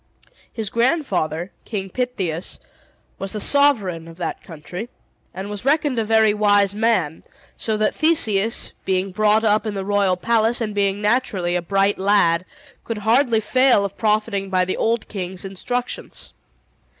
His 0.51 0.71
grandfather, 0.71 1.51
King 1.63 1.91
Pittheus, 1.91 2.59
was 3.19 3.33
the 3.33 3.39
sovereign 3.39 4.07
of 4.07 4.17
that 4.17 4.41
country, 4.41 4.89
and 5.31 5.47
was 5.47 5.63
reckoned 5.63 5.99
a 5.99 6.03
very 6.03 6.33
wise 6.33 6.73
man; 6.73 7.21
so 7.55 7.77
that 7.77 7.93
Theseus, 7.93 8.71
being 8.83 9.11
brought 9.11 9.43
up 9.43 9.67
in 9.67 9.75
the 9.75 9.85
royal 9.85 10.17
palace, 10.17 10.59
and 10.59 10.73
being 10.73 11.03
naturally 11.03 11.55
a 11.55 11.61
bright 11.61 11.99
lad, 11.99 12.45
could 12.83 12.97
hardly 13.05 13.39
fail 13.41 13.85
of 13.85 13.95
profiting 13.95 14.49
by 14.49 14.65
the 14.65 14.75
old 14.75 15.07
king's 15.07 15.45
instructions. 15.45 16.33